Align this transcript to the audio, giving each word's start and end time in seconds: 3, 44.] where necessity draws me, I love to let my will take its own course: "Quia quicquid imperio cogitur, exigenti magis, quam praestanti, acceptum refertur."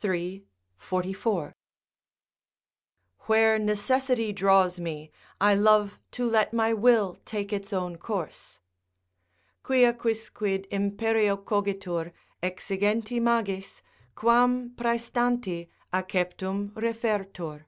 3, 0.00 0.44
44.] 0.76 1.56
where 3.22 3.58
necessity 3.58 4.32
draws 4.32 4.78
me, 4.78 5.10
I 5.40 5.56
love 5.56 5.98
to 6.12 6.30
let 6.30 6.52
my 6.52 6.72
will 6.72 7.18
take 7.24 7.52
its 7.52 7.72
own 7.72 7.96
course: 7.96 8.60
"Quia 9.64 9.92
quicquid 9.94 10.68
imperio 10.70 11.36
cogitur, 11.38 12.12
exigenti 12.40 13.20
magis, 13.20 13.82
quam 14.14 14.70
praestanti, 14.78 15.68
acceptum 15.92 16.70
refertur." 16.76 17.64